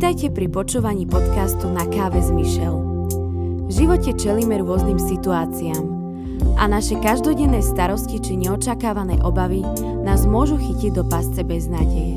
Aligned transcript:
Vítajte 0.00 0.32
pri 0.32 0.48
počúvaní 0.48 1.04
podcastu 1.04 1.68
Na 1.68 1.84
káve 1.84 2.24
s 2.24 2.32
Michel. 2.32 2.72
V 3.68 3.70
živote 3.84 4.16
čelíme 4.16 4.56
rôznym 4.64 4.96
situáciám 4.96 5.84
a 6.56 6.64
naše 6.64 6.96
každodenné 7.04 7.60
starosti 7.60 8.16
či 8.16 8.40
neočakávané 8.40 9.20
obavy 9.20 9.60
nás 10.00 10.24
môžu 10.24 10.56
chytiť 10.56 10.96
do 10.96 11.04
pasce 11.04 11.44
bez 11.44 11.68
nádeje. 11.68 12.16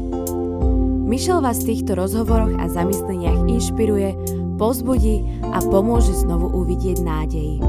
Michel 1.04 1.44
vás 1.44 1.60
v 1.68 1.76
týchto 1.76 2.00
rozhovoroch 2.00 2.56
a 2.56 2.72
zamysleniach 2.72 3.52
inšpiruje, 3.52 4.16
pozbudí 4.56 5.44
a 5.52 5.60
pomôže 5.60 6.16
znovu 6.16 6.56
uvidieť 6.56 7.04
nádej. 7.04 7.60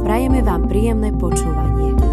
Prajeme 0.00 0.40
vám 0.40 0.64
príjemné 0.64 1.12
počúvanie. 1.12 2.11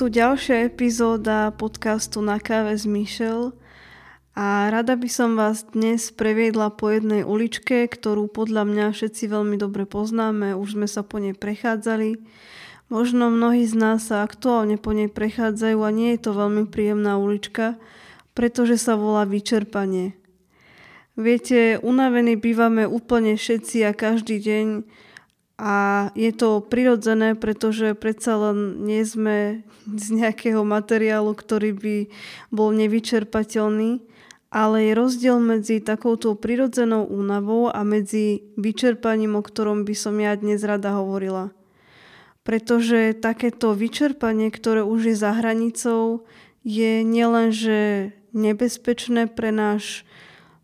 Tu 0.00 0.08
ďalšia 0.08 0.64
epizóda 0.64 1.52
podcastu 1.52 2.24
Na 2.24 2.40
káve 2.40 2.72
s 2.72 2.88
Michel 2.88 3.52
a 4.32 4.72
rada 4.72 4.96
by 4.96 5.04
som 5.12 5.36
vás 5.36 5.60
dnes 5.76 6.08
previedla 6.08 6.72
po 6.72 6.88
jednej 6.88 7.20
uličke, 7.20 7.84
ktorú 7.84 8.32
podľa 8.32 8.64
mňa 8.64 8.86
všetci 8.96 9.28
veľmi 9.28 9.60
dobre 9.60 9.84
poznáme, 9.84 10.56
už 10.56 10.80
sme 10.80 10.88
sa 10.88 11.04
po 11.04 11.20
nej 11.20 11.36
prechádzali. 11.36 12.16
Možno 12.88 13.28
mnohí 13.28 13.68
z 13.68 13.76
nás 13.76 14.08
sa 14.08 14.24
aktuálne 14.24 14.80
po 14.80 14.96
nej 14.96 15.12
prechádzajú 15.12 15.84
a 15.84 15.92
nie 15.92 16.16
je 16.16 16.24
to 16.24 16.32
veľmi 16.32 16.64
príjemná 16.64 17.20
ulička, 17.20 17.76
pretože 18.32 18.80
sa 18.80 18.96
volá 18.96 19.28
vyčerpanie. 19.28 20.16
Viete, 21.12 21.76
unavení 21.76 22.40
bývame 22.40 22.88
úplne 22.88 23.36
všetci 23.36 23.84
a 23.84 23.92
každý 23.92 24.40
deň 24.40 24.66
a 25.60 26.08
je 26.16 26.32
to 26.32 26.64
prirodzené, 26.64 27.36
pretože 27.36 27.92
predsa 27.92 28.40
len 28.48 28.80
nie 28.80 29.04
sme 29.04 29.60
z 29.84 30.06
nejakého 30.16 30.64
materiálu, 30.64 31.36
ktorý 31.36 31.76
by 31.76 31.96
bol 32.48 32.72
nevyčerpateľný, 32.72 34.00
ale 34.48 34.76
je 34.88 34.92
rozdiel 34.96 35.36
medzi 35.36 35.84
takouto 35.84 36.32
prirodzenou 36.32 37.04
únavou 37.04 37.68
a 37.68 37.84
medzi 37.84 38.40
vyčerpaním, 38.56 39.36
o 39.36 39.44
ktorom 39.44 39.84
by 39.84 39.92
som 39.92 40.16
ja 40.16 40.32
dnes 40.32 40.64
rada 40.64 40.96
hovorila. 40.96 41.52
Pretože 42.40 43.12
takéto 43.12 43.76
vyčerpanie, 43.76 44.48
ktoré 44.48 44.80
už 44.80 45.12
je 45.12 45.16
za 45.20 45.36
hranicou, 45.36 46.24
je 46.64 47.04
nielenže 47.04 48.16
nebezpečné 48.32 49.28
pre 49.28 49.52
náš 49.52 50.08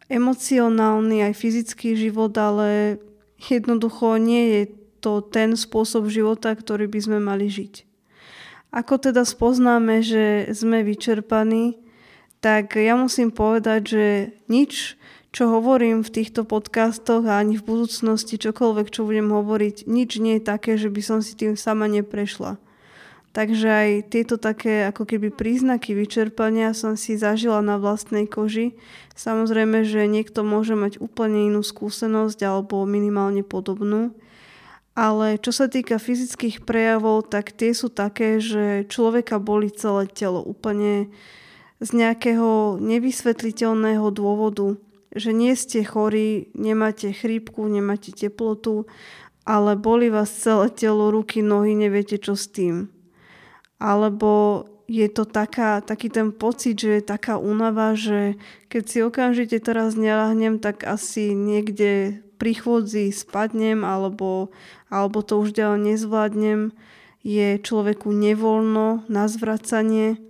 emocionálny 0.08 1.20
aj 1.20 1.32
fyzický 1.36 2.00
život, 2.00 2.32
ale 2.32 2.96
jednoducho 3.36 4.16
nie 4.16 4.44
je 4.56 4.85
to 5.06 5.22
ten 5.22 5.54
spôsob 5.54 6.10
života, 6.10 6.50
ktorý 6.50 6.90
by 6.90 6.98
sme 6.98 7.18
mali 7.22 7.46
žiť. 7.46 7.86
Ako 8.74 8.98
teda 8.98 9.22
spoznáme, 9.22 10.02
že 10.02 10.50
sme 10.50 10.82
vyčerpaní, 10.82 11.78
tak 12.42 12.74
ja 12.74 12.98
musím 12.98 13.30
povedať, 13.30 13.80
že 13.86 14.04
nič, 14.50 14.98
čo 15.30 15.46
hovorím 15.46 16.02
v 16.02 16.10
týchto 16.10 16.42
podcastoch 16.42 17.22
a 17.22 17.38
ani 17.38 17.54
v 17.54 17.62
budúcnosti 17.62 18.34
čokoľvek, 18.34 18.90
čo 18.90 19.06
budem 19.06 19.30
hovoriť, 19.30 19.86
nič 19.86 20.18
nie 20.18 20.42
je 20.42 20.48
také, 20.48 20.74
že 20.74 20.90
by 20.90 21.02
som 21.06 21.18
si 21.22 21.38
tým 21.38 21.54
sama 21.54 21.86
neprešla. 21.86 22.58
Takže 23.30 23.68
aj 23.68 23.90
tieto 24.08 24.40
také 24.40 24.88
ako 24.88 25.04
keby 25.04 25.28
príznaky 25.28 25.92
vyčerpania 25.92 26.72
som 26.72 26.96
si 26.96 27.20
zažila 27.20 27.60
na 27.60 27.76
vlastnej 27.76 28.24
koži. 28.24 28.80
Samozrejme, 29.12 29.84
že 29.84 30.08
niekto 30.08 30.40
môže 30.40 30.72
mať 30.72 30.96
úplne 31.04 31.52
inú 31.52 31.60
skúsenosť 31.60 32.40
alebo 32.42 32.82
minimálne 32.88 33.44
podobnú. 33.44 34.16
Ale 34.96 35.36
čo 35.36 35.52
sa 35.52 35.68
týka 35.68 36.00
fyzických 36.00 36.64
prejavov, 36.64 37.28
tak 37.28 37.52
tie 37.52 37.76
sú 37.76 37.92
také, 37.92 38.40
že 38.40 38.88
človeka 38.88 39.36
boli 39.36 39.68
celé 39.68 40.08
telo 40.08 40.40
úplne 40.40 41.12
z 41.84 41.88
nejakého 41.92 42.80
nevysvetliteľného 42.80 44.08
dôvodu, 44.08 44.80
že 45.12 45.36
nie 45.36 45.52
ste 45.52 45.84
chorí, 45.84 46.48
nemáte 46.56 47.12
chrípku, 47.12 47.68
nemáte 47.68 48.08
teplotu, 48.16 48.88
ale 49.44 49.76
boli 49.76 50.08
vás 50.08 50.32
celé 50.32 50.72
telo, 50.72 51.12
ruky, 51.12 51.44
nohy, 51.44 51.76
neviete 51.76 52.16
čo 52.16 52.32
s 52.32 52.48
tým. 52.48 52.88
Alebo 53.76 54.64
je 54.86 55.06
to 55.10 55.26
taká, 55.26 55.82
taký 55.82 56.06
ten 56.10 56.30
pocit, 56.30 56.78
že 56.78 56.98
je 56.98 57.02
taká 57.02 57.42
únava, 57.42 57.98
že 57.98 58.38
keď 58.70 58.82
si 58.86 58.98
okamžite 59.02 59.58
teraz 59.58 59.98
nelahnem, 59.98 60.62
tak 60.62 60.86
asi 60.86 61.34
niekde 61.34 62.22
pri 62.38 62.54
chôdzi 62.54 63.10
spadnem 63.10 63.82
alebo, 63.82 64.54
alebo 64.86 65.26
to 65.26 65.42
už 65.42 65.50
ďalej 65.58 65.80
nezvládnem, 65.94 66.60
je 67.26 67.58
človeku 67.58 68.14
nevoľno 68.14 69.10
na 69.10 69.26
zvracanie. 69.26 70.22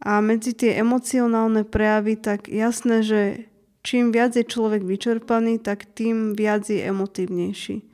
A 0.00 0.24
medzi 0.24 0.56
tie 0.56 0.80
emocionálne 0.80 1.68
prejavy, 1.68 2.16
tak 2.16 2.48
jasné, 2.48 3.04
že 3.04 3.20
čím 3.84 4.08
viac 4.08 4.32
je 4.32 4.48
človek 4.48 4.80
vyčerpaný, 4.80 5.60
tak 5.60 5.84
tým 5.92 6.32
viac 6.32 6.64
je 6.72 6.80
emotívnejší. 6.80 7.84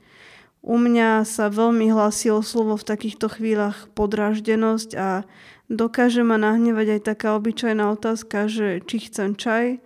U 0.63 0.79
mňa 0.79 1.27
sa 1.27 1.51
veľmi 1.51 1.91
hlasilo 1.91 2.39
slovo 2.39 2.79
v 2.79 2.87
takýchto 2.87 3.27
chvíľach 3.27 3.91
podráždenosť 3.91 4.89
a 4.95 5.27
dokáže 5.71 6.23
ma 6.23 6.39
nahnevať 6.39 6.99
aj 6.99 7.01
taká 7.03 7.35
obyčajná 7.37 7.93
otázka, 7.93 8.47
že 8.51 8.83
či 8.83 9.07
chcem 9.07 9.35
čaj, 9.35 9.79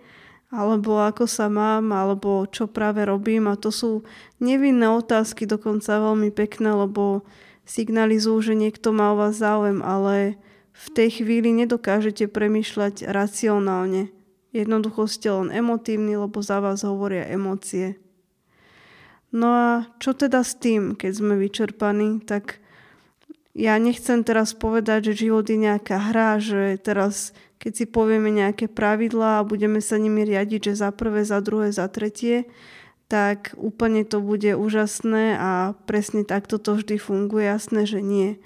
alebo 0.48 0.96
ako 1.04 1.28
sa 1.28 1.52
mám, 1.52 1.92
alebo 1.92 2.48
čo 2.48 2.64
práve 2.66 3.04
robím. 3.04 3.52
A 3.52 3.60
to 3.60 3.68
sú 3.68 4.06
nevinné 4.40 4.88
otázky, 4.88 5.44
dokonca 5.44 6.00
veľmi 6.00 6.32
pekné, 6.32 6.72
lebo 6.72 7.22
signalizujú, 7.68 8.52
že 8.52 8.54
niekto 8.56 8.96
má 8.96 9.12
o 9.12 9.20
vás 9.20 9.36
záujem, 9.36 9.84
ale 9.84 10.40
v 10.72 10.86
tej 10.94 11.20
chvíli 11.20 11.52
nedokážete 11.52 12.30
premyšľať 12.32 13.04
racionálne. 13.10 14.08
Jednoducho 14.56 15.04
ste 15.04 15.28
len 15.28 15.52
emotívni, 15.52 16.16
lebo 16.16 16.40
za 16.40 16.64
vás 16.64 16.80
hovoria 16.80 17.28
emócie. 17.28 18.00
No 19.28 19.52
a 19.52 19.68
čo 20.00 20.16
teda 20.16 20.40
s 20.40 20.56
tým, 20.56 20.96
keď 20.96 21.12
sme 21.12 21.36
vyčerpaní, 21.36 22.24
tak 22.24 22.64
ja 23.58 23.74
nechcem 23.82 24.22
teraz 24.22 24.54
povedať, 24.54 25.10
že 25.10 25.26
život 25.26 25.42
je 25.50 25.58
nejaká 25.58 25.98
hra, 25.98 26.38
že 26.38 26.78
teraz 26.78 27.34
keď 27.58 27.72
si 27.74 27.84
povieme 27.90 28.30
nejaké 28.30 28.70
pravidlá 28.70 29.42
a 29.42 29.48
budeme 29.48 29.82
sa 29.82 29.98
nimi 29.98 30.22
riadiť, 30.22 30.70
že 30.72 30.74
za 30.86 30.94
prvé, 30.94 31.26
za 31.26 31.42
druhé, 31.42 31.74
za 31.74 31.90
tretie, 31.90 32.46
tak 33.10 33.58
úplne 33.58 34.06
to 34.06 34.22
bude 34.22 34.54
úžasné 34.54 35.34
a 35.34 35.74
presne 35.90 36.22
takto 36.22 36.62
to 36.62 36.78
vždy 36.78 37.02
funguje, 37.02 37.50
jasné, 37.50 37.82
že 37.82 37.98
nie. 37.98 38.38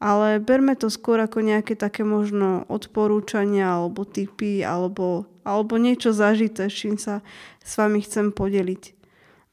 Ale 0.00 0.40
berme 0.40 0.72
to 0.80 0.88
skôr 0.88 1.20
ako 1.20 1.44
nejaké 1.44 1.76
také 1.76 2.00
možno 2.08 2.64
odporúčania 2.72 3.68
alebo 3.68 4.08
typy 4.08 4.64
alebo, 4.64 5.28
alebo 5.44 5.76
niečo 5.76 6.16
zažité, 6.16 6.72
s 6.72 6.76
čím 6.80 6.96
sa 6.96 7.20
s 7.60 7.76
vami 7.76 8.00
chcem 8.00 8.32
podeliť. 8.32 8.93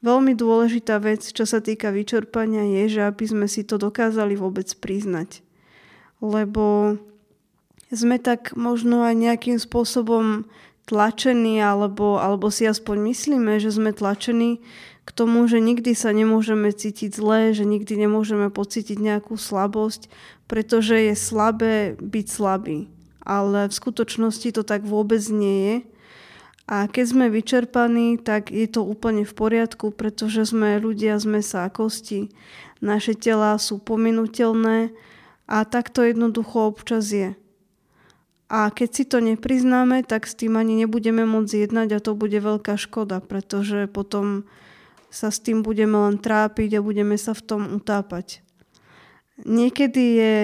Veľmi 0.02 0.34
dôležitá 0.34 0.98
vec, 0.98 1.22
čo 1.22 1.46
sa 1.46 1.62
týka 1.62 1.94
vyčerpania, 1.94 2.66
je, 2.66 2.98
že 2.98 3.02
aby 3.06 3.22
sme 3.22 3.46
si 3.46 3.62
to 3.62 3.78
dokázali 3.78 4.34
vôbec 4.34 4.66
priznať. 4.82 5.46
Lebo 6.18 6.98
sme 7.94 8.18
tak 8.18 8.58
možno 8.58 9.06
aj 9.06 9.14
nejakým 9.14 9.62
spôsobom 9.62 10.50
tlačení, 10.90 11.62
alebo, 11.62 12.18
alebo 12.18 12.50
si 12.50 12.66
aspoň 12.66 13.14
myslíme, 13.14 13.62
že 13.62 13.70
sme 13.70 13.94
tlačení 13.94 14.58
k 15.06 15.10
tomu, 15.14 15.46
že 15.46 15.62
nikdy 15.62 15.94
sa 15.94 16.10
nemôžeme 16.10 16.74
cítiť 16.74 17.14
zle, 17.14 17.54
že 17.54 17.62
nikdy 17.62 18.06
nemôžeme 18.06 18.50
pocítiť 18.50 18.98
nejakú 18.98 19.38
slabosť, 19.38 20.10
pretože 20.50 20.98
je 20.98 21.14
slabé 21.14 21.94
byť 21.98 22.26
slabý. 22.26 22.90
Ale 23.22 23.70
v 23.70 23.74
skutočnosti 23.74 24.50
to 24.50 24.66
tak 24.66 24.82
vôbec 24.82 25.22
nie 25.30 25.58
je. 25.62 25.76
A 26.70 26.86
keď 26.86 27.04
sme 27.10 27.26
vyčerpaní, 27.26 28.22
tak 28.22 28.54
je 28.54 28.70
to 28.70 28.86
úplne 28.86 29.26
v 29.26 29.34
poriadku, 29.34 29.90
pretože 29.90 30.54
sme 30.54 30.78
ľudia 30.78 31.18
z 31.18 31.26
mesa 31.26 31.66
a 31.66 31.70
kosti. 31.70 32.30
Naše 32.78 33.18
tela 33.18 33.58
sú 33.58 33.82
pominutelné 33.82 34.94
a 35.50 35.66
takto 35.66 36.06
jednoducho 36.06 36.70
občas 36.70 37.10
je. 37.10 37.34
A 38.52 38.68
keď 38.68 38.88
si 38.92 39.04
to 39.08 39.18
nepriznáme, 39.24 40.04
tak 40.04 40.28
s 40.28 40.36
tým 40.36 40.60
ani 40.60 40.84
nebudeme 40.84 41.24
môcť 41.24 41.66
jednať 41.66 41.88
a 41.96 42.04
to 42.04 42.12
bude 42.12 42.36
veľká 42.36 42.76
škoda, 42.76 43.24
pretože 43.24 43.88
potom 43.88 44.44
sa 45.08 45.32
s 45.32 45.40
tým 45.40 45.64
budeme 45.64 45.96
len 45.96 46.20
trápiť 46.20 46.78
a 46.78 46.84
budeme 46.84 47.16
sa 47.16 47.32
v 47.32 47.42
tom 47.48 47.62
utápať. 47.72 48.44
Niekedy 49.42 50.04
je 50.20 50.34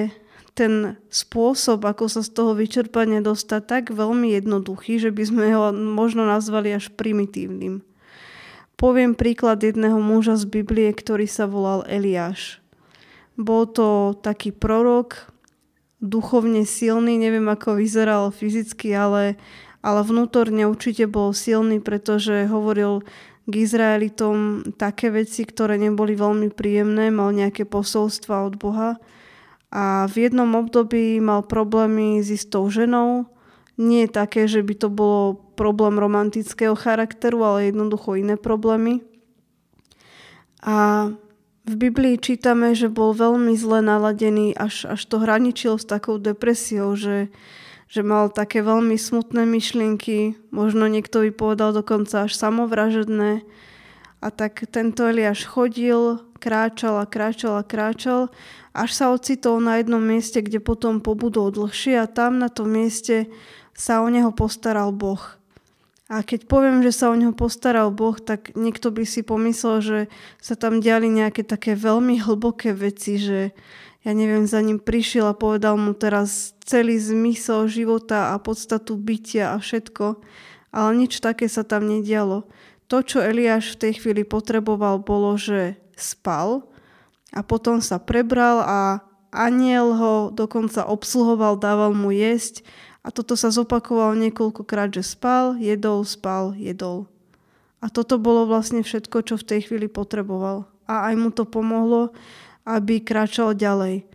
ten 0.58 0.98
spôsob, 1.06 1.86
ako 1.86 2.10
sa 2.10 2.26
z 2.26 2.34
toho 2.34 2.58
vyčerpania 2.58 3.22
dostať, 3.22 3.62
tak 3.62 3.84
veľmi 3.94 4.34
jednoduchý, 4.34 4.98
že 4.98 5.14
by 5.14 5.22
sme 5.22 5.46
ho 5.54 5.70
možno 5.70 6.26
nazvali 6.26 6.74
až 6.74 6.90
primitívnym. 6.98 7.86
Poviem 8.74 9.14
príklad 9.14 9.62
jedného 9.62 10.02
muža 10.02 10.34
z 10.34 10.50
Biblie, 10.50 10.90
ktorý 10.90 11.30
sa 11.30 11.46
volal 11.46 11.86
Eliáš. 11.86 12.58
Bol 13.38 13.70
to 13.70 14.18
taký 14.18 14.50
prorok, 14.50 15.30
duchovne 16.02 16.66
silný, 16.66 17.22
neviem 17.22 17.46
ako 17.46 17.78
vyzeral 17.78 18.34
fyzicky, 18.34 18.90
ale, 18.98 19.38
ale 19.78 20.02
vnútorne 20.02 20.66
určite 20.66 21.06
bol 21.06 21.30
silný, 21.30 21.78
pretože 21.78 22.50
hovoril 22.50 23.06
k 23.46 23.52
Izraelitom 23.62 24.66
také 24.74 25.14
veci, 25.14 25.46
ktoré 25.46 25.78
neboli 25.78 26.18
veľmi 26.18 26.50
príjemné, 26.50 27.14
mal 27.14 27.30
nejaké 27.30 27.62
posolstva 27.62 28.42
od 28.42 28.58
Boha 28.58 28.98
a 29.68 30.08
v 30.08 30.28
jednom 30.28 30.48
období 30.56 31.20
mal 31.20 31.44
problémy 31.44 32.24
s 32.24 32.32
istou 32.32 32.64
ženou. 32.72 33.28
Nie 33.76 34.08
také, 34.08 34.48
že 34.48 34.64
by 34.64 34.74
to 34.74 34.88
bolo 34.88 35.36
problém 35.54 36.00
romantického 36.00 36.74
charakteru, 36.74 37.44
ale 37.44 37.70
jednoducho 37.70 38.16
iné 38.16 38.34
problémy. 38.40 39.04
A 40.64 41.08
v 41.68 41.74
Biblii 41.76 42.16
čítame, 42.16 42.72
že 42.72 42.88
bol 42.88 43.12
veľmi 43.12 43.52
zle 43.54 43.84
naladený, 43.84 44.56
až, 44.56 44.88
až 44.88 45.04
to 45.04 45.20
hraničil 45.20 45.76
s 45.76 45.84
takou 45.84 46.16
depresiou, 46.16 46.96
že, 46.96 47.28
že 47.92 48.00
mal 48.00 48.32
také 48.32 48.64
veľmi 48.64 48.96
smutné 48.96 49.44
myšlienky, 49.44 50.40
možno 50.48 50.88
niekto 50.88 51.28
by 51.28 51.30
povedal 51.30 51.76
dokonca 51.76 52.24
až 52.24 52.32
samovražedné. 52.34 53.44
A 54.18 54.34
tak 54.34 54.66
tento 54.74 55.06
Eliáš 55.06 55.46
chodil, 55.46 56.18
kráčal 56.42 56.98
a 56.98 57.06
kráčal 57.06 57.62
a 57.62 57.66
kráčal, 57.66 58.34
až 58.74 58.90
sa 58.94 59.10
ocitol 59.14 59.62
na 59.62 59.78
jednom 59.78 60.02
mieste, 60.02 60.42
kde 60.42 60.58
potom 60.58 60.98
pobudol 60.98 61.54
dlhšie 61.54 61.98
a 61.98 62.10
tam 62.10 62.38
na 62.42 62.50
tom 62.50 62.70
mieste 62.70 63.30
sa 63.78 64.02
o 64.02 64.08
neho 64.10 64.34
postaral 64.34 64.90
Boh. 64.90 65.22
A 66.08 66.24
keď 66.24 66.48
poviem, 66.48 66.80
že 66.80 66.90
sa 66.90 67.12
o 67.12 67.18
neho 67.18 67.36
postaral 67.36 67.92
Boh, 67.92 68.16
tak 68.16 68.56
niekto 68.56 68.88
by 68.88 69.04
si 69.04 69.20
pomyslel, 69.20 69.76
že 69.84 69.98
sa 70.40 70.56
tam 70.56 70.80
diali 70.80 71.06
nejaké 71.12 71.44
také 71.44 71.76
veľmi 71.76 72.18
hlboké 72.24 72.72
veci, 72.72 73.20
že 73.20 73.52
ja 74.08 74.12
neviem, 74.16 74.48
za 74.48 74.64
ním 74.64 74.80
prišiel 74.80 75.28
a 75.28 75.36
povedal 75.36 75.76
mu 75.76 75.92
teraz 75.92 76.56
celý 76.64 76.96
zmysel 76.96 77.68
života 77.68 78.32
a 78.32 78.40
podstatu 78.40 78.96
bytia 78.96 79.52
a 79.52 79.60
všetko. 79.60 80.22
Ale 80.72 80.90
nič 80.96 81.20
také 81.20 81.44
sa 81.44 81.60
tam 81.60 81.84
nedialo. 81.84 82.48
To, 82.88 83.04
čo 83.04 83.20
Eliáš 83.20 83.76
v 83.76 83.80
tej 83.88 83.92
chvíli 84.00 84.24
potreboval, 84.24 85.04
bolo, 85.04 85.36
že 85.36 85.76
spal 85.92 86.64
a 87.36 87.44
potom 87.44 87.84
sa 87.84 88.00
prebral 88.00 88.64
a 88.64 89.04
aniel 89.28 89.92
ho 89.92 90.14
dokonca 90.32 90.88
obsluhoval, 90.88 91.60
dával 91.60 91.92
mu 91.92 92.08
jesť 92.08 92.64
a 93.04 93.12
toto 93.12 93.36
sa 93.36 93.52
zopakovalo 93.52 94.16
niekoľkokrát, 94.16 94.92
že 94.92 95.04
spal, 95.04 95.60
jedol, 95.60 96.04
spal, 96.08 96.56
jedol. 96.56 97.04
A 97.78 97.92
toto 97.92 98.18
bolo 98.18 98.48
vlastne 98.48 98.82
všetko, 98.82 99.22
čo 99.22 99.34
v 99.38 99.46
tej 99.46 99.60
chvíli 99.70 99.86
potreboval. 99.86 100.66
A 100.88 101.12
aj 101.12 101.14
mu 101.14 101.30
to 101.30 101.46
pomohlo, 101.46 102.10
aby 102.64 102.98
kráčal 102.98 103.54
ďalej. 103.54 104.08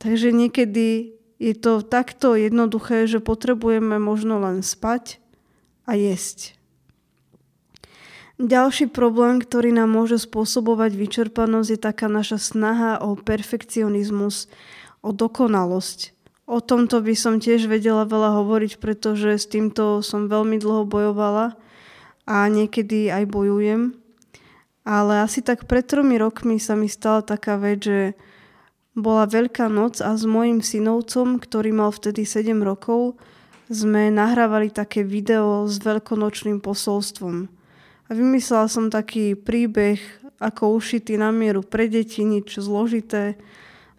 Takže 0.00 0.32
niekedy 0.32 1.18
je 1.36 1.54
to 1.58 1.84
takto 1.84 2.38
jednoduché, 2.38 3.04
že 3.04 3.20
potrebujeme 3.20 4.00
možno 4.00 4.40
len 4.40 4.64
spať 4.64 5.20
a 5.84 5.98
jesť. 5.98 6.59
Ďalší 8.40 8.88
problém, 8.88 9.36
ktorý 9.36 9.68
nám 9.76 9.92
môže 9.92 10.16
spôsobovať 10.16 10.96
vyčerpanosť, 10.96 11.68
je 11.76 11.76
taká 11.76 12.08
naša 12.08 12.40
snaha 12.40 12.96
o 13.04 13.12
perfekcionizmus, 13.12 14.48
o 15.04 15.12
dokonalosť. 15.12 16.16
O 16.48 16.64
tomto 16.64 17.04
by 17.04 17.12
som 17.12 17.36
tiež 17.36 17.68
vedela 17.68 18.08
veľa 18.08 18.40
hovoriť, 18.40 18.80
pretože 18.80 19.36
s 19.36 19.44
týmto 19.44 20.00
som 20.00 20.32
veľmi 20.32 20.56
dlho 20.56 20.88
bojovala 20.88 21.60
a 22.24 22.48
niekedy 22.48 23.12
aj 23.12 23.28
bojujem. 23.28 23.92
Ale 24.88 25.20
asi 25.20 25.44
tak 25.44 25.68
pred 25.68 25.84
tromi 25.84 26.16
rokmi 26.16 26.56
sa 26.56 26.72
mi 26.80 26.88
stala 26.88 27.20
taká 27.20 27.60
vec, 27.60 27.84
že 27.84 28.00
bola 28.96 29.28
Veľká 29.28 29.68
noc 29.68 30.00
a 30.00 30.16
s 30.16 30.24
mojim 30.24 30.64
synovcom, 30.64 31.36
ktorý 31.36 31.76
mal 31.76 31.92
vtedy 31.92 32.24
7 32.24 32.56
rokov, 32.64 33.20
sme 33.68 34.08
nahrávali 34.08 34.72
také 34.72 35.04
video 35.04 35.68
s 35.68 35.76
veľkonočným 35.76 36.64
posolstvom. 36.64 37.59
A 38.10 38.18
vymyslela 38.18 38.66
som 38.66 38.90
taký 38.90 39.38
príbeh, 39.38 40.02
ako 40.42 40.74
ušitý 40.74 41.14
na 41.14 41.30
mieru 41.30 41.62
pre 41.62 41.86
deti, 41.86 42.26
nič 42.26 42.58
zložité, 42.58 43.38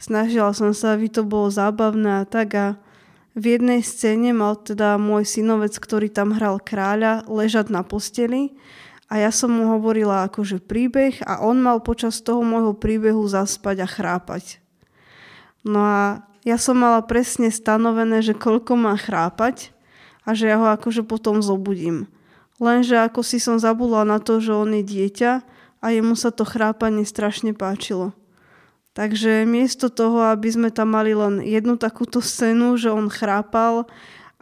Snažila 0.01 0.49
som 0.57 0.73
sa, 0.73 0.97
aby 0.97 1.13
to 1.13 1.21
bolo 1.21 1.53
zábavné 1.53 2.25
a 2.25 2.25
tak 2.25 2.57
a 2.57 2.67
v 3.37 3.53
jednej 3.53 3.85
scéne 3.85 4.33
mal 4.33 4.57
teda 4.57 4.97
môj 4.97 5.29
synovec, 5.29 5.77
ktorý 5.77 6.09
tam 6.09 6.33
hral 6.33 6.57
kráľa, 6.57 7.29
ležať 7.29 7.69
na 7.69 7.85
posteli 7.85 8.57
a 9.13 9.21
ja 9.21 9.29
som 9.29 9.53
mu 9.53 9.69
hovorila 9.69 10.25
akože 10.25 10.57
príbeh 10.57 11.21
a 11.21 11.45
on 11.45 11.61
mal 11.61 11.85
počas 11.85 12.17
toho 12.25 12.41
môjho 12.41 12.73
príbehu 12.73 13.21
zaspať 13.29 13.85
a 13.85 13.87
chrápať. 13.87 14.57
No 15.61 15.85
a 15.85 16.25
ja 16.41 16.57
som 16.57 16.81
mala 16.81 17.05
presne 17.05 17.53
stanovené, 17.53 18.25
že 18.25 18.33
koľko 18.33 18.73
má 18.73 18.97
chrápať 18.97 19.69
a 20.25 20.33
že 20.33 20.49
ja 20.49 20.57
ho 20.57 20.65
akože 20.73 21.05
potom 21.05 21.45
zobudím. 21.45 22.09
Lenže 22.61 23.01
ako 23.01 23.25
si 23.25 23.41
som 23.41 23.57
zabudla 23.57 24.05
na 24.05 24.21
to, 24.21 24.37
že 24.37 24.53
on 24.53 24.69
je 24.77 24.85
dieťa 24.85 25.31
a 25.81 25.85
jemu 25.89 26.13
sa 26.13 26.29
to 26.29 26.45
chrápanie 26.45 27.01
strašne 27.09 27.57
páčilo. 27.57 28.13
Takže 28.93 29.49
miesto 29.49 29.89
toho, 29.89 30.29
aby 30.29 30.51
sme 30.51 30.69
tam 30.69 30.93
mali 30.93 31.17
len 31.17 31.41
jednu 31.41 31.81
takúto 31.81 32.21
scénu, 32.21 32.77
že 32.77 32.93
on 32.93 33.09
chrápal 33.09 33.89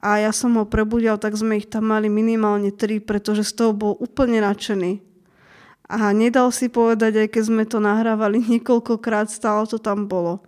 a 0.03 0.19
ja 0.19 0.35
som 0.35 0.51
ho 0.59 0.67
prebudil, 0.67 1.15
tak 1.15 1.39
sme 1.39 1.63
ich 1.63 1.71
tam 1.71 1.95
mali 1.95 2.11
minimálne 2.11 2.75
tri, 2.75 2.99
pretože 2.99 3.47
z 3.47 3.53
toho 3.55 3.71
bol 3.71 3.93
úplne 4.03 4.43
nadšený. 4.43 4.99
A 5.89 6.11
nedal 6.11 6.51
si 6.51 6.67
povedať, 6.67 7.23
aj 7.23 7.27
keď 7.33 7.43
sme 7.45 7.63
to 7.63 7.79
nahrávali 7.79 8.43
niekoľkokrát, 8.57 9.31
stále 9.31 9.63
to 9.63 9.79
tam 9.79 10.11
bolo. 10.11 10.43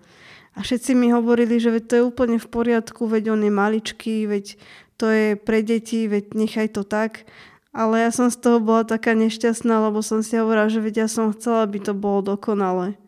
A 0.51 0.67
všetci 0.67 0.91
mi 0.91 1.15
hovorili, 1.15 1.55
že 1.63 1.71
veď 1.71 1.83
to 1.87 1.95
je 1.95 2.03
úplne 2.03 2.35
v 2.35 2.47
poriadku, 2.51 3.07
veď 3.07 3.31
on 3.31 3.41
je 3.47 3.51
maličký, 3.53 4.27
veď 4.27 4.59
to 4.99 5.07
je 5.07 5.27
pre 5.39 5.63
deti, 5.63 6.11
veď 6.11 6.35
nechaj 6.35 6.67
to 6.75 6.83
tak. 6.83 7.23
Ale 7.71 8.03
ja 8.03 8.11
som 8.11 8.27
z 8.27 8.35
toho 8.35 8.59
bola 8.59 8.83
taká 8.83 9.15
nešťastná, 9.15 9.87
lebo 9.87 10.03
som 10.03 10.19
si 10.19 10.35
hovorila, 10.35 10.67
že 10.67 10.83
veď 10.83 11.07
ja 11.07 11.07
som 11.07 11.31
chcela, 11.31 11.63
aby 11.63 11.79
to 11.79 11.95
bolo 11.95 12.35
dokonalé. 12.35 12.99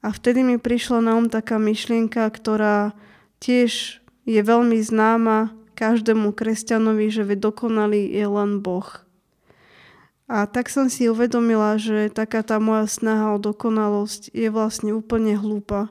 A 0.00 0.12
vtedy 0.12 0.40
mi 0.40 0.56
prišla 0.56 1.04
na 1.04 1.12
um 1.18 1.28
taká 1.28 1.60
myšlienka, 1.60 2.24
ktorá 2.30 2.96
tiež 3.42 4.00
je 4.24 4.40
veľmi 4.40 4.78
známa 4.80 5.52
každému 5.76 6.32
kresťanovi, 6.32 7.10
že 7.10 7.26
dokonalý 7.36 8.06
je 8.06 8.26
len 8.26 8.62
Boh. 8.62 8.86
A 10.26 10.46
tak 10.50 10.70
som 10.70 10.90
si 10.90 11.06
uvedomila, 11.06 11.78
že 11.78 12.10
taká 12.10 12.42
tá 12.42 12.58
moja 12.58 12.90
snaha 12.90 13.34
o 13.34 13.38
dokonalosť 13.38 14.34
je 14.34 14.50
vlastne 14.50 14.90
úplne 14.90 15.38
hlúpa, 15.38 15.90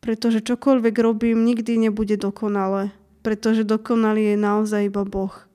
pretože 0.00 0.40
čokoľvek 0.40 0.96
robím, 0.96 1.44
nikdy 1.44 1.76
nebude 1.76 2.16
dokonalé, 2.16 2.92
pretože 3.20 3.68
dokonalý 3.68 4.32
je 4.32 4.36
naozaj 4.40 4.88
iba 4.88 5.04
Boh. 5.04 5.45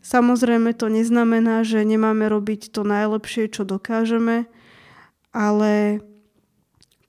Samozrejme 0.00 0.72
to 0.72 0.88
neznamená, 0.88 1.60
že 1.60 1.84
nemáme 1.84 2.24
robiť 2.28 2.72
to 2.72 2.82
najlepšie, 2.88 3.52
čo 3.52 3.68
dokážeme, 3.68 4.48
ale 5.30 6.00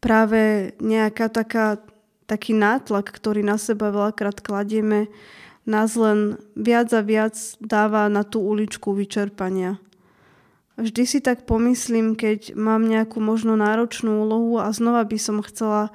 práve 0.04 0.74
nejaká 0.84 1.32
taká, 1.32 1.80
taký 2.28 2.52
nátlak, 2.52 3.08
ktorý 3.08 3.46
na 3.48 3.56
seba 3.56 3.96
veľakrát 3.96 4.44
kladieme, 4.44 5.08
nás 5.64 5.94
len 5.94 6.42
viac 6.58 6.90
a 6.92 7.02
viac 7.06 7.38
dáva 7.62 8.10
na 8.10 8.26
tú 8.26 8.42
uličku 8.42 8.92
vyčerpania. 8.98 9.78
Vždy 10.82 11.04
si 11.06 11.20
tak 11.22 11.46
pomyslím, 11.46 12.18
keď 12.18 12.58
mám 12.58 12.90
nejakú 12.90 13.22
možno 13.22 13.54
náročnú 13.54 14.26
úlohu 14.26 14.58
a 14.58 14.74
znova 14.74 15.06
by 15.06 15.18
som 15.22 15.38
chcela, 15.46 15.94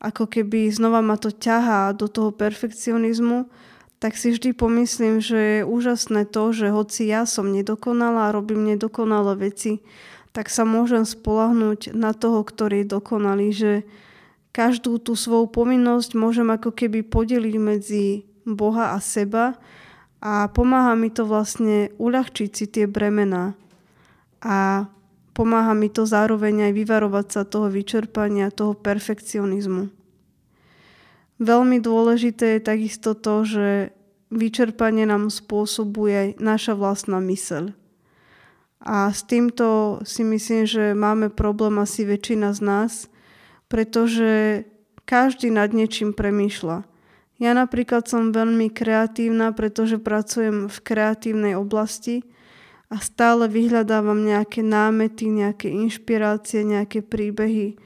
ako 0.00 0.24
keby 0.24 0.72
znova 0.72 1.04
ma 1.04 1.20
to 1.20 1.28
ťahá 1.28 1.92
do 1.92 2.08
toho 2.08 2.32
perfekcionizmu, 2.32 3.44
tak 3.96 4.14
si 4.20 4.32
vždy 4.32 4.52
pomyslím, 4.52 5.24
že 5.24 5.60
je 5.60 5.68
úžasné 5.68 6.28
to, 6.28 6.52
že 6.52 6.68
hoci 6.68 7.08
ja 7.08 7.24
som 7.24 7.48
nedokonalá 7.48 8.28
a 8.28 8.34
robím 8.36 8.68
nedokonalé 8.68 9.48
veci, 9.48 9.80
tak 10.36 10.52
sa 10.52 10.68
môžem 10.68 11.08
spolahnúť 11.08 11.96
na 11.96 12.12
toho, 12.12 12.44
ktorý 12.44 12.84
je 12.84 12.92
dokonalý, 12.92 13.48
že 13.56 13.72
každú 14.52 15.00
tú 15.00 15.16
svoju 15.16 15.48
povinnosť 15.48 16.12
môžem 16.12 16.48
ako 16.52 16.76
keby 16.76 17.04
podeliť 17.08 17.56
medzi 17.56 18.28
Boha 18.44 18.92
a 18.92 18.98
seba 19.00 19.56
a 20.20 20.48
pomáha 20.52 20.92
mi 20.96 21.08
to 21.08 21.24
vlastne 21.24 21.92
uľahčiť 21.96 22.50
si 22.52 22.64
tie 22.68 22.84
bremená 22.84 23.56
a 24.44 24.88
pomáha 25.36 25.76
mi 25.76 25.92
to 25.92 26.08
zároveň 26.08 26.68
aj 26.68 26.72
vyvarovať 26.72 27.26
sa 27.28 27.42
toho 27.44 27.68
vyčerpania, 27.68 28.52
toho 28.52 28.72
perfekcionizmu. 28.72 29.92
Veľmi 31.36 31.84
dôležité 31.84 32.56
je 32.56 32.60
takisto 32.64 33.12
to, 33.12 33.44
že 33.44 33.68
vyčerpanie 34.32 35.04
nám 35.04 35.28
spôsobuje 35.28 36.40
naša 36.40 36.72
vlastná 36.72 37.20
myseľ. 37.20 37.76
A 38.86 39.10
s 39.10 39.26
týmto 39.26 39.98
si 40.06 40.22
myslím, 40.22 40.62
že 40.64 40.94
máme 40.94 41.28
problém 41.28 41.76
asi 41.82 42.06
väčšina 42.06 42.54
z 42.54 42.60
nás, 42.62 42.92
pretože 43.66 44.62
každý 45.04 45.50
nad 45.50 45.74
niečím 45.74 46.14
premýšľa. 46.14 46.86
Ja 47.36 47.52
napríklad 47.52 48.08
som 48.08 48.32
veľmi 48.32 48.72
kreatívna, 48.72 49.52
pretože 49.52 50.00
pracujem 50.00 50.72
v 50.72 50.78
kreatívnej 50.80 51.52
oblasti 51.52 52.24
a 52.88 52.96
stále 53.02 53.50
vyhľadávam 53.50 54.24
nejaké 54.24 54.64
námety, 54.64 55.28
nejaké 55.28 55.68
inšpirácie, 55.68 56.64
nejaké 56.64 57.04
príbehy 57.04 57.76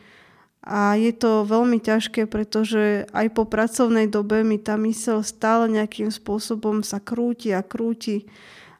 A 0.60 0.92
je 0.92 1.08
to 1.16 1.48
veľmi 1.48 1.80
ťažké, 1.80 2.28
pretože 2.28 3.08
aj 3.16 3.26
po 3.32 3.48
pracovnej 3.48 4.12
dobe 4.12 4.44
mi 4.44 4.60
tá 4.60 4.76
mysel 4.76 5.24
stále 5.24 5.72
nejakým 5.72 6.12
spôsobom 6.12 6.84
sa 6.84 7.00
krúti 7.00 7.48
a 7.56 7.64
krúti 7.64 8.28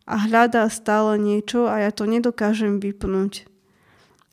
a 0.04 0.20
hľadá 0.28 0.68
stále 0.68 1.16
niečo 1.16 1.64
a 1.64 1.80
ja 1.80 1.90
to 1.94 2.04
nedokážem 2.04 2.84
vypnúť. 2.84 3.48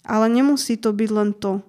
Ale 0.04 0.28
nemusí 0.28 0.76
to 0.76 0.92
byť 0.92 1.10
len 1.12 1.32
to. 1.32 1.64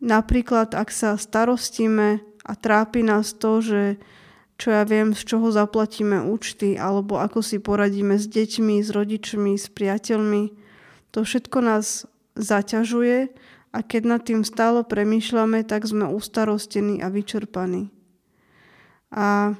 Napríklad, 0.00 0.72
ak 0.72 0.88
sa 0.94 1.20
starostíme 1.20 2.24
a 2.46 2.52
trápi 2.56 3.04
nás 3.04 3.36
to, 3.36 3.60
že 3.60 3.82
čo 4.58 4.74
ja 4.74 4.82
viem, 4.82 5.14
z 5.14 5.22
čoho 5.22 5.52
zaplatíme 5.52 6.24
účty, 6.24 6.74
alebo 6.74 7.20
ako 7.20 7.44
si 7.44 7.62
poradíme 7.62 8.18
s 8.18 8.26
deťmi, 8.26 8.82
s 8.82 8.90
rodičmi, 8.90 9.54
s 9.54 9.70
priateľmi, 9.70 10.50
to 11.14 11.22
všetko 11.22 11.58
nás 11.62 12.08
zaťažuje 12.34 13.30
a 13.72 13.84
keď 13.84 14.02
nad 14.04 14.22
tým 14.24 14.42
stále 14.42 14.80
premýšľame, 14.84 15.64
tak 15.64 15.84
sme 15.84 16.08
ustarostení 16.08 17.04
a 17.04 17.12
vyčerpaní. 17.12 17.92
A 19.12 19.56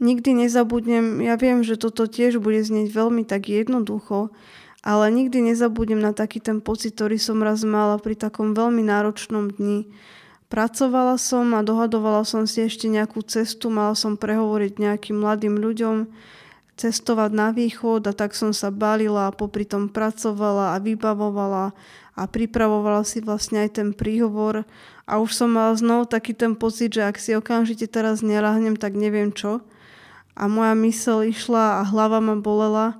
nikdy 0.00 0.44
nezabudnem, 0.44 1.20
ja 1.24 1.36
viem, 1.40 1.64
že 1.64 1.80
toto 1.80 2.04
tiež 2.04 2.40
bude 2.40 2.60
znieť 2.60 2.92
veľmi 2.92 3.24
tak 3.24 3.48
jednoducho, 3.48 4.32
ale 4.84 5.08
nikdy 5.08 5.52
nezabudnem 5.52 6.00
na 6.00 6.12
taký 6.12 6.44
ten 6.44 6.60
pocit, 6.60 6.92
ktorý 6.96 7.16
som 7.16 7.40
raz 7.40 7.64
mala 7.64 7.96
pri 7.96 8.16
takom 8.20 8.52
veľmi 8.52 8.84
náročnom 8.84 9.48
dni. 9.56 9.88
Pracovala 10.52 11.16
som 11.16 11.56
a 11.56 11.64
dohadovala 11.64 12.22
som 12.28 12.44
si 12.44 12.60
ešte 12.60 12.86
nejakú 12.92 13.24
cestu, 13.24 13.72
mala 13.72 13.96
som 13.96 14.20
prehovoriť 14.20 14.76
nejakým 14.76 15.16
mladým 15.16 15.56
ľuďom, 15.56 16.04
cestovať 16.74 17.30
na 17.30 17.48
východ 17.54 18.06
a 18.06 18.12
tak 18.12 18.34
som 18.34 18.50
sa 18.50 18.74
balila 18.74 19.30
a 19.30 19.34
popri 19.34 19.62
tom 19.62 19.86
pracovala 19.86 20.74
a 20.74 20.82
vybavovala 20.82 21.74
a 22.14 22.22
pripravovala 22.26 23.02
si 23.06 23.22
vlastne 23.22 23.66
aj 23.66 23.78
ten 23.78 23.88
príhovor 23.94 24.66
a 25.04 25.20
už 25.20 25.36
som 25.36 25.52
mala 25.52 25.76
znovu 25.76 26.08
taký 26.08 26.32
ten 26.32 26.56
pocit, 26.56 26.96
že 26.96 27.04
ak 27.04 27.20
si 27.20 27.36
okamžite 27.36 27.84
teraz 27.92 28.24
nerahnem, 28.24 28.74
tak 28.74 28.96
neviem 28.96 29.30
čo. 29.30 29.60
A 30.32 30.48
moja 30.48 30.72
mysel 30.74 31.28
išla 31.28 31.78
a 31.78 31.86
hlava 31.86 32.18
ma 32.24 32.34
bolela. 32.40 32.98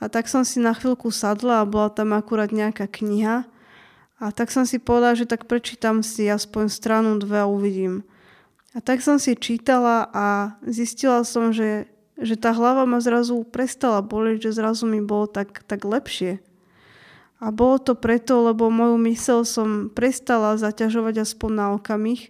A 0.00 0.08
tak 0.12 0.28
som 0.28 0.44
si 0.44 0.60
na 0.60 0.76
chvíľku 0.76 1.08
sadla 1.08 1.64
a 1.64 1.68
bola 1.68 1.88
tam 1.88 2.12
akurát 2.12 2.52
nejaká 2.52 2.86
kniha. 2.86 3.48
A 4.20 4.24
tak 4.36 4.52
som 4.52 4.68
si 4.68 4.76
povedala, 4.76 5.16
že 5.16 5.24
tak 5.24 5.48
prečítam 5.48 6.04
si 6.04 6.28
aspoň 6.28 6.68
stranu 6.68 7.16
dve 7.16 7.40
a 7.40 7.48
uvidím. 7.48 8.04
A 8.76 8.84
tak 8.84 9.00
som 9.00 9.16
si 9.16 9.32
čítala 9.34 10.06
a 10.12 10.54
zistila 10.68 11.24
som, 11.24 11.50
že, 11.50 11.88
že 12.20 12.36
tá 12.36 12.52
hlava 12.52 12.84
ma 12.84 13.00
zrazu 13.00 13.40
prestala 13.48 14.04
boleť, 14.04 14.48
že 14.48 14.60
zrazu 14.60 14.84
mi 14.84 15.00
bolo 15.00 15.24
tak, 15.24 15.64
tak 15.64 15.88
lepšie. 15.88 16.44
A 17.40 17.48
bolo 17.48 17.80
to 17.80 17.96
preto, 17.96 18.44
lebo 18.44 18.68
moju 18.68 19.00
mysel 19.08 19.48
som 19.48 19.88
prestala 19.88 20.60
zaťažovať 20.60 21.24
aspoň 21.24 21.50
na 21.56 21.66
okamih. 21.72 22.28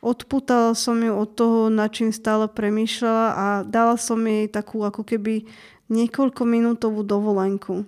Odputala 0.00 0.72
som 0.72 0.96
ju 0.96 1.12
od 1.12 1.30
toho, 1.36 1.60
na 1.68 1.92
čím 1.92 2.16
stále 2.16 2.48
premýšľala 2.48 3.28
a 3.36 3.46
dala 3.68 4.00
som 4.00 4.16
jej 4.24 4.48
takú 4.48 4.80
ako 4.88 5.04
keby 5.04 5.44
niekoľko 5.92 6.42
minútovú 6.48 7.04
dovolenku. 7.04 7.84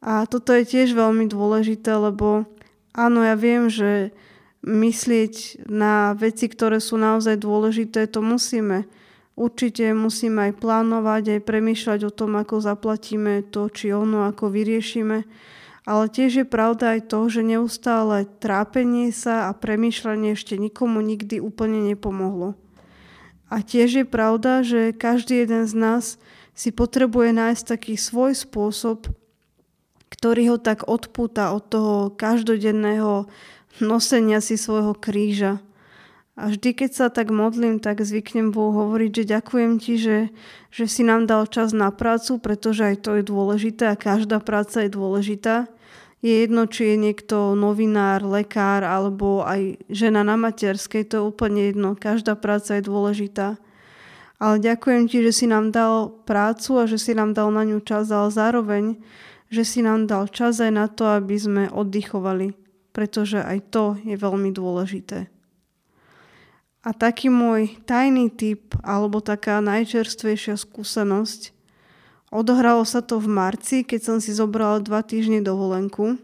A 0.00 0.24
toto 0.24 0.56
je 0.56 0.64
tiež 0.64 0.96
veľmi 0.96 1.28
dôležité, 1.28 1.92
lebo 1.92 2.48
áno, 2.96 3.20
ja 3.20 3.36
viem, 3.36 3.68
že 3.68 4.16
myslieť 4.64 5.66
na 5.68 6.16
veci, 6.16 6.48
ktoré 6.48 6.80
sú 6.80 6.96
naozaj 6.96 7.36
dôležité, 7.36 8.08
to 8.08 8.24
musíme. 8.24 8.88
Určite 9.40 9.96
musíme 9.96 10.52
aj 10.52 10.60
plánovať, 10.60 11.40
aj 11.40 11.48
premýšľať 11.48 12.00
o 12.04 12.12
tom, 12.12 12.36
ako 12.36 12.60
zaplatíme 12.60 13.40
to 13.48 13.72
či 13.72 13.88
ono, 13.88 14.28
ako 14.28 14.52
vyriešime. 14.52 15.24
Ale 15.88 16.04
tiež 16.12 16.44
je 16.44 16.46
pravda 16.46 17.00
aj 17.00 17.08
to, 17.08 17.24
že 17.32 17.40
neustále 17.40 18.28
trápenie 18.36 19.08
sa 19.08 19.48
a 19.48 19.56
premýšľanie 19.56 20.36
ešte 20.36 20.60
nikomu 20.60 21.00
nikdy 21.00 21.40
úplne 21.40 21.80
nepomohlo. 21.88 22.52
A 23.48 23.64
tiež 23.64 24.04
je 24.04 24.06
pravda, 24.06 24.60
že 24.60 24.92
každý 24.92 25.48
jeden 25.48 25.64
z 25.64 25.72
nás 25.72 26.04
si 26.52 26.68
potrebuje 26.68 27.32
nájsť 27.32 27.64
taký 27.64 27.96
svoj 27.96 28.36
spôsob, 28.36 29.08
ktorý 30.12 30.52
ho 30.52 30.58
tak 30.60 30.84
odpúta 30.84 31.56
od 31.56 31.64
toho 31.64 31.96
každodenného 32.12 33.24
nosenia 33.80 34.44
si 34.44 34.60
svojho 34.60 34.92
kríža. 34.92 35.64
A 36.40 36.48
vždy, 36.48 36.72
keď 36.72 36.90
sa 36.96 37.06
tak 37.12 37.28
modlím, 37.28 37.84
tak 37.84 38.00
zvyknem 38.00 38.48
Bohu 38.48 38.72
hovoriť, 38.72 39.12
že 39.12 39.24
ďakujem 39.28 39.72
ti, 39.76 40.00
že, 40.00 40.32
že 40.72 40.88
si 40.88 41.04
nám 41.04 41.28
dal 41.28 41.44
čas 41.44 41.76
na 41.76 41.92
prácu, 41.92 42.40
pretože 42.40 42.80
aj 42.80 42.96
to 43.04 43.20
je 43.20 43.28
dôležité 43.28 43.92
a 43.92 44.00
každá 44.00 44.40
práca 44.40 44.80
je 44.80 44.88
dôležitá. 44.88 45.68
Je 46.24 46.40
jedno, 46.40 46.64
či 46.64 46.92
je 46.92 46.96
niekto 46.96 47.52
novinár, 47.52 48.24
lekár 48.24 48.88
alebo 48.88 49.44
aj 49.44 49.84
žena 49.92 50.24
na 50.24 50.40
materskej, 50.40 51.12
to 51.12 51.14
je 51.20 51.28
úplne 51.28 51.60
jedno. 51.68 51.92
Každá 51.92 52.40
práca 52.40 52.80
je 52.80 52.88
dôležitá. 52.88 53.60
Ale 54.40 54.64
ďakujem 54.64 55.12
ti, 55.12 55.20
že 55.20 55.44
si 55.44 55.44
nám 55.44 55.76
dal 55.76 56.08
prácu 56.24 56.80
a 56.80 56.88
že 56.88 56.96
si 56.96 57.12
nám 57.12 57.36
dal 57.36 57.52
na 57.52 57.68
ňu 57.68 57.84
čas, 57.84 58.08
ale 58.08 58.32
zároveň, 58.32 58.96
že 59.52 59.60
si 59.60 59.84
nám 59.84 60.08
dal 60.08 60.24
čas 60.32 60.56
aj 60.56 60.72
na 60.72 60.88
to, 60.88 61.04
aby 61.04 61.36
sme 61.36 61.68
oddychovali, 61.68 62.56
pretože 62.96 63.44
aj 63.44 63.58
to 63.68 63.84
je 64.00 64.16
veľmi 64.16 64.48
dôležité. 64.56 65.39
A 66.80 66.96
taký 66.96 67.28
môj 67.28 67.76
tajný 67.84 68.32
typ, 68.32 68.72
alebo 68.80 69.20
taká 69.20 69.60
najčerstvejšia 69.60 70.56
skúsenosť, 70.56 71.52
odohralo 72.32 72.88
sa 72.88 73.04
to 73.04 73.20
v 73.20 73.28
marci, 73.28 73.84
keď 73.84 74.00
som 74.00 74.16
si 74.16 74.32
zobrala 74.32 74.80
dva 74.80 75.04
týždne 75.04 75.44
dovolenku. 75.44 76.16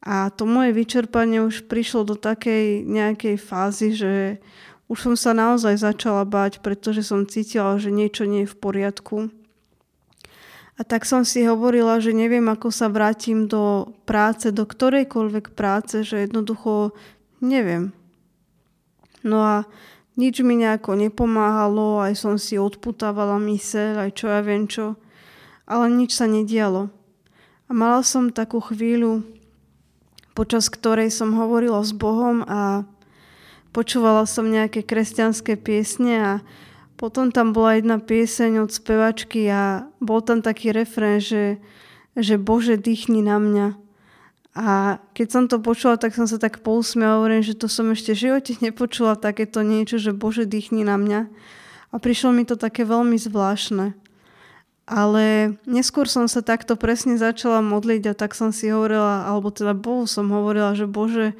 A 0.00 0.32
to 0.32 0.48
moje 0.48 0.72
vyčerpanie 0.72 1.44
už 1.44 1.68
prišlo 1.68 2.08
do 2.08 2.16
takej 2.16 2.86
nejakej 2.86 3.36
fázy, 3.36 3.92
že 3.92 4.40
už 4.88 4.98
som 5.04 5.14
sa 5.20 5.36
naozaj 5.36 5.76
začala 5.76 6.24
báť, 6.24 6.64
pretože 6.64 7.04
som 7.04 7.28
cítila, 7.28 7.76
že 7.76 7.92
niečo 7.92 8.24
nie 8.24 8.48
je 8.48 8.52
v 8.54 8.56
poriadku. 8.56 9.28
A 10.78 10.86
tak 10.86 11.04
som 11.04 11.26
si 11.26 11.42
hovorila, 11.42 11.98
že 11.98 12.14
neviem, 12.14 12.46
ako 12.46 12.70
sa 12.70 12.86
vrátim 12.86 13.50
do 13.50 13.92
práce, 14.06 14.54
do 14.54 14.62
ktorejkoľvek 14.62 15.52
práce, 15.52 16.06
že 16.06 16.24
jednoducho 16.24 16.94
neviem. 17.42 17.97
No 19.22 19.42
a 19.42 19.56
nič 20.18 20.42
mi 20.42 20.58
nejako 20.58 20.98
nepomáhalo, 20.98 22.02
aj 22.02 22.18
som 22.18 22.34
si 22.34 22.58
odputávala 22.58 23.38
myseľ, 23.38 24.08
aj 24.08 24.10
čo 24.18 24.26
ja 24.26 24.40
viem 24.42 24.66
čo, 24.66 24.98
ale 25.62 25.86
nič 25.94 26.18
sa 26.18 26.26
nedialo. 26.26 26.90
A 27.68 27.70
mala 27.70 28.02
som 28.02 28.34
takú 28.34 28.58
chvíľu, 28.58 29.22
počas 30.34 30.66
ktorej 30.66 31.14
som 31.14 31.38
hovorila 31.38 31.84
s 31.86 31.94
Bohom 31.94 32.42
a 32.46 32.82
počúvala 33.70 34.26
som 34.26 34.48
nejaké 34.48 34.82
kresťanské 34.82 35.54
piesne 35.54 36.14
a 36.18 36.32
potom 36.98 37.30
tam 37.30 37.54
bola 37.54 37.78
jedna 37.78 38.02
pieseň 38.02 38.66
od 38.66 38.70
spevačky 38.74 39.46
a 39.46 39.86
bol 40.02 40.18
tam 40.18 40.42
taký 40.42 40.74
refrén, 40.74 41.22
že, 41.22 41.62
že 42.18 42.34
Bože, 42.42 42.74
dýchni 42.74 43.22
na 43.22 43.38
mňa. 43.38 43.66
A 44.56 44.98
keď 45.12 45.28
som 45.28 45.44
to 45.46 45.60
počula, 45.60 46.00
tak 46.00 46.16
som 46.16 46.24
sa 46.24 46.40
tak 46.40 46.64
pousmiala, 46.64 47.20
hovorím, 47.20 47.44
že 47.44 47.58
to 47.58 47.68
som 47.68 47.92
ešte 47.92 48.16
v 48.16 48.22
živote 48.28 48.52
nepočula 48.64 49.14
takéto 49.14 49.60
niečo, 49.60 50.00
že 50.00 50.16
Bože, 50.16 50.48
dýchni 50.48 50.82
na 50.82 50.96
mňa. 50.96 51.20
A 51.92 51.96
prišlo 52.00 52.32
mi 52.32 52.48
to 52.48 52.56
také 52.56 52.84
veľmi 52.88 53.16
zvláštne. 53.20 53.92
Ale 54.88 55.56
neskôr 55.68 56.08
som 56.08 56.24
sa 56.32 56.40
takto 56.40 56.80
presne 56.80 57.20
začala 57.20 57.60
modliť 57.60 58.08
a 58.08 58.16
tak 58.16 58.32
som 58.32 58.56
si 58.56 58.72
hovorila, 58.72 59.28
alebo 59.28 59.52
teda 59.52 59.76
Bohu 59.76 60.08
som 60.08 60.32
hovorila, 60.32 60.72
že 60.72 60.88
Bože, 60.88 61.36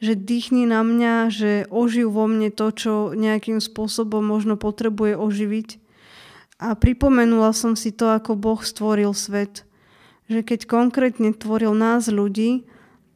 že 0.00 0.16
dýchni 0.16 0.64
na 0.64 0.80
mňa, 0.80 1.14
že 1.28 1.50
oživ 1.68 2.16
vo 2.16 2.24
mne 2.24 2.48
to, 2.48 2.72
čo 2.72 2.92
nejakým 3.12 3.60
spôsobom 3.60 4.24
možno 4.24 4.56
potrebuje 4.56 5.12
oživiť. 5.12 5.68
A 6.56 6.72
pripomenula 6.72 7.52
som 7.52 7.76
si 7.76 7.92
to, 7.92 8.08
ako 8.08 8.32
Boh 8.32 8.64
stvoril 8.64 9.12
svet 9.12 9.65
že 10.26 10.42
keď 10.42 10.66
konkrétne 10.66 11.30
tvoril 11.34 11.74
nás 11.74 12.10
ľudí, 12.10 12.66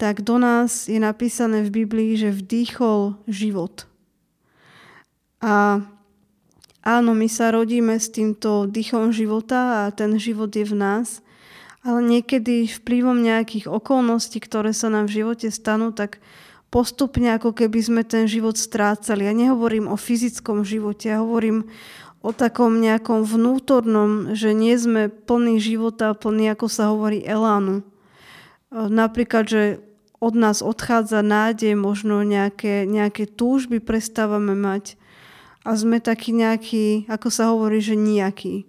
tak 0.00 0.25
do 0.25 0.40
nás 0.40 0.88
je 0.88 0.97
napísané 0.97 1.61
v 1.67 1.85
Biblii, 1.85 2.17
že 2.17 2.33
vdýchol 2.33 3.21
život. 3.29 3.85
A 5.45 5.85
áno, 6.81 7.12
my 7.12 7.29
sa 7.29 7.52
rodíme 7.52 8.00
s 8.00 8.09
týmto 8.09 8.64
dýchom 8.64 9.12
života 9.12 9.85
a 9.85 9.93
ten 9.93 10.17
život 10.17 10.49
je 10.57 10.64
v 10.64 10.76
nás, 10.76 11.21
ale 11.85 12.00
niekedy 12.05 12.69
vplyvom 12.69 13.21
nejakých 13.21 13.69
okolností, 13.69 14.40
ktoré 14.40 14.73
sa 14.73 14.93
nám 14.93 15.09
v 15.09 15.25
živote 15.25 15.49
stanú, 15.52 15.93
tak 15.93 16.21
postupne 16.71 17.35
ako 17.35 17.50
keby 17.50 17.81
sme 17.83 18.03
ten 18.07 18.31
život 18.31 18.55
strácali. 18.55 19.27
Ja 19.27 19.35
nehovorím 19.35 19.91
o 19.91 19.99
fyzickom 19.99 20.62
živote, 20.62 21.11
ja 21.11 21.21
hovorím 21.21 21.67
o 22.23 22.31
takom 22.31 22.79
nejakom 22.79 23.27
vnútornom, 23.27 24.39
že 24.39 24.55
nie 24.55 24.79
sme 24.79 25.11
plný 25.11 25.59
života, 25.59 26.15
plný, 26.15 26.55
ako 26.55 26.67
sa 26.71 26.95
hovorí, 26.95 27.27
elánu. 27.27 27.81
E, 27.81 27.85
napríklad, 28.77 29.45
že 29.49 29.62
od 30.21 30.37
nás 30.37 30.61
odchádza 30.61 31.25
nádej, 31.25 31.75
možno 31.75 32.21
nejaké, 32.21 32.85
nejaké 32.85 33.25
túžby 33.25 33.81
prestávame 33.81 34.53
mať 34.53 35.00
a 35.65 35.73
sme 35.77 35.97
takí 35.97 36.37
nejakí, 36.37 37.09
ako 37.09 37.29
sa 37.33 37.49
hovorí, 37.53 37.81
že 37.81 37.97
nejaký. 37.97 38.69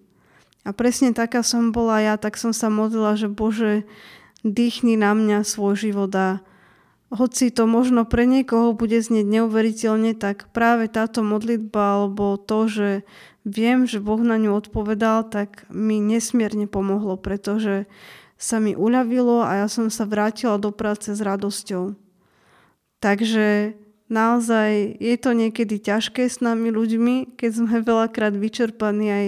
A 0.64 0.72
presne 0.72 1.12
taká 1.12 1.44
som 1.44 1.76
bola 1.76 2.00
ja, 2.00 2.16
tak 2.16 2.40
som 2.40 2.56
sa 2.56 2.72
modlila, 2.72 3.20
že 3.20 3.28
Bože, 3.28 3.84
dýchni 4.48 4.96
na 4.96 5.12
mňa 5.12 5.44
svoj 5.44 5.76
život 5.78 6.12
a 6.16 6.40
hoci 7.12 7.52
to 7.52 7.68
možno 7.68 8.08
pre 8.08 8.24
niekoho 8.24 8.72
bude 8.72 8.96
znieť 9.04 9.28
neuveriteľne, 9.28 10.16
tak 10.16 10.48
práve 10.56 10.88
táto 10.88 11.20
modlitba 11.20 12.00
alebo 12.00 12.40
to, 12.40 12.72
že 12.72 12.90
viem, 13.44 13.84
že 13.84 14.00
Boh 14.00 14.24
na 14.24 14.40
ňu 14.40 14.56
odpovedal, 14.56 15.28
tak 15.28 15.68
mi 15.68 16.00
nesmierne 16.00 16.72
pomohlo, 16.72 17.20
pretože 17.20 17.84
sa 18.40 18.64
mi 18.64 18.74
uľavilo 18.74 19.44
a 19.44 19.62
ja 19.62 19.68
som 19.68 19.92
sa 19.92 20.08
vrátila 20.08 20.56
do 20.56 20.72
práce 20.72 21.12
s 21.12 21.20
radosťou. 21.20 22.00
Takže 23.04 23.76
naozaj 24.08 24.98
je 24.98 25.16
to 25.20 25.36
niekedy 25.36 25.84
ťažké 25.84 26.32
s 26.32 26.40
nami 26.40 26.72
ľuďmi, 26.72 27.36
keď 27.36 27.52
sme 27.52 27.76
veľakrát 27.84 28.34
vyčerpaní 28.40 29.08
aj, 29.12 29.28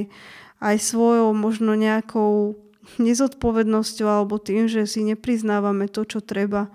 aj 0.63 0.75
svojou 0.79 1.35
možno 1.35 1.75
nejakou 1.75 2.55
nezodpovednosťou 2.95 4.07
alebo 4.07 4.39
tým, 4.39 4.71
že 4.71 4.87
si 4.87 5.03
nepriznávame 5.03 5.91
to, 5.91 6.07
čo 6.07 6.23
treba 6.23 6.71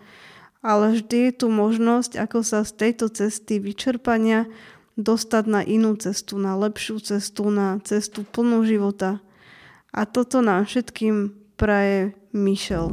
ale 0.63 0.99
vždy 0.99 1.31
je 1.31 1.33
tu 1.45 1.47
možnosť, 1.51 2.19
ako 2.19 2.43
sa 2.43 2.67
z 2.67 2.73
tejto 2.75 3.07
cesty 3.13 3.63
vyčerpania 3.63 4.51
dostať 4.99 5.45
na 5.47 5.61
inú 5.63 5.95
cestu, 5.95 6.43
na 6.43 6.59
lepšiu 6.59 6.99
cestu, 6.99 7.55
na 7.55 7.79
cestu 7.87 8.27
plnú 8.27 8.67
života. 8.67 9.23
A 9.95 10.05
toto 10.05 10.43
nám 10.43 10.67
všetkým 10.67 11.33
praje 11.55 12.19
Michel. 12.35 12.91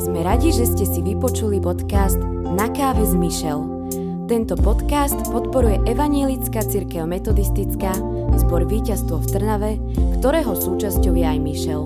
Sme 0.00 0.20
radi, 0.24 0.48
že 0.50 0.64
ste 0.64 0.84
si 0.88 1.00
vypočuli 1.04 1.60
podcast 1.60 2.18
Na 2.56 2.72
káve 2.72 3.04
s 3.04 3.12
Michel. 3.12 3.73
Tento 4.24 4.56
podcast 4.56 5.20
podporuje 5.28 5.84
Evanielická 5.84 6.64
církev 6.64 7.04
metodistická, 7.04 7.92
zbor 8.40 8.64
Víťazstvo 8.64 9.20
v 9.20 9.26
Trnave, 9.28 9.72
ktorého 10.16 10.56
súčasťou 10.56 11.12
je 11.12 11.26
aj 11.28 11.38
Mišel. 11.44 11.82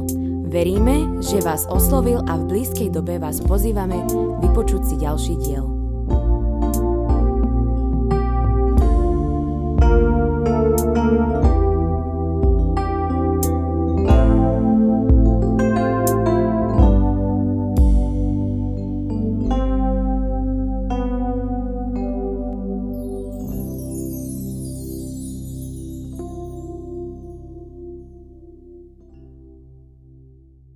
Veríme, 0.47 1.19
že 1.19 1.43
vás 1.43 1.67
oslovil 1.67 2.23
a 2.31 2.39
v 2.39 2.47
blízkej 2.47 2.95
dobe 2.95 3.19
vás 3.19 3.43
pozývame 3.43 4.07
vypočuť 4.39 4.83
si 4.87 4.95
ďalší 5.03 5.35
diel. 5.43 5.78